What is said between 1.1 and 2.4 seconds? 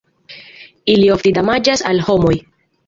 ofte damaĝas al homoj.